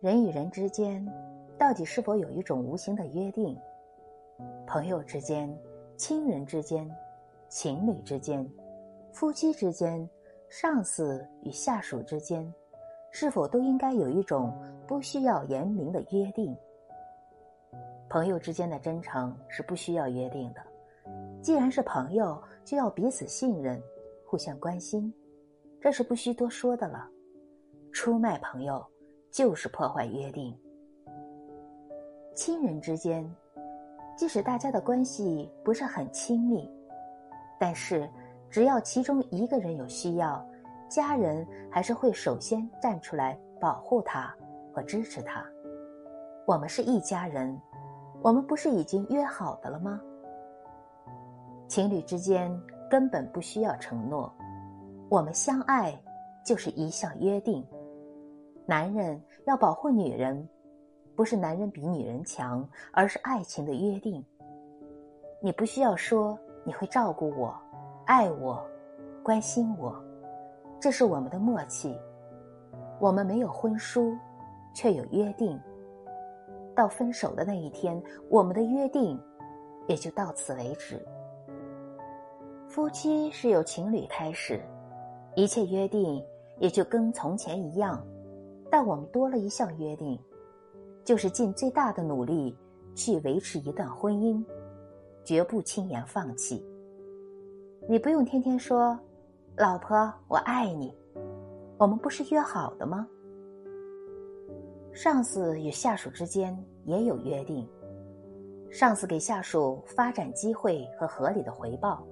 [0.00, 1.06] 人与人之间，
[1.58, 3.54] 到底是否有一种无形的约定？
[4.66, 5.54] 朋友之间、
[5.94, 6.90] 亲人之间、
[7.50, 8.50] 情侣之间、
[9.12, 10.08] 夫妻之间、
[10.48, 12.50] 上司与下属之间，
[13.10, 16.56] 是否都应该有一种不需要言明的约定？
[18.08, 20.62] 朋友之间的真诚是不需要约定的。
[21.42, 23.78] 既然是朋友，就要彼此信任，
[24.24, 25.12] 互相关心，
[25.78, 27.06] 这是不需多说的了。
[27.92, 28.82] 出卖朋友。
[29.30, 30.56] 就是破坏约定。
[32.34, 33.28] 亲人之间，
[34.16, 36.70] 即使大家的关系不是很亲密，
[37.58, 38.08] 但是
[38.48, 40.44] 只要其中一个人有需要，
[40.88, 44.34] 家人还是会首先站出来保护他
[44.72, 45.44] 和支持他。
[46.46, 47.60] 我们是一家人，
[48.22, 50.00] 我们不是已经约好的了吗？
[51.68, 52.50] 情侣之间
[52.90, 54.32] 根本不需要承诺，
[55.08, 55.96] 我们相爱
[56.44, 57.64] 就是一项约定。
[58.70, 60.48] 男人要保护女人，
[61.16, 64.24] 不是男人比女人强，而是爱情的约定。
[65.40, 67.52] 你不需要说你会照顾我、
[68.06, 68.64] 爱我、
[69.24, 70.00] 关心我，
[70.78, 71.98] 这是我们的默契。
[73.00, 74.16] 我们没有婚书，
[74.72, 75.60] 却有约定。
[76.72, 79.20] 到分手的那一天，我们的约定
[79.88, 81.04] 也就到此为止。
[82.68, 84.60] 夫妻是由情侣开始，
[85.34, 86.24] 一切约定
[86.60, 88.00] 也就跟从前一样。
[88.70, 90.18] 但我们多了一项约定，
[91.04, 92.56] 就是尽最大的努力
[92.94, 94.42] 去维持一段婚姻，
[95.24, 96.64] 绝不轻言放弃。
[97.88, 98.96] 你不用天天说
[99.56, 100.94] “老婆，我爱你”，
[101.78, 103.08] 我们不是约好的吗？
[104.92, 107.68] 上司与下属之间也有约定，
[108.70, 112.06] 上司给下属发展机会和合理的回报，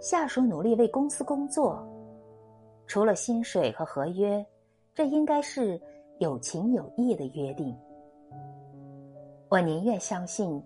[0.00, 1.86] 下属努力为公司工作，
[2.86, 4.44] 除了薪水和合约。
[4.96, 5.78] 这应该是
[6.20, 7.76] 有情有义的约定。
[9.50, 10.60] 我宁愿相信，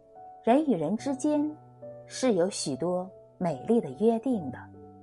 [0.44, 1.50] 人与人之间
[2.06, 4.58] 是有许多美丽的约定的。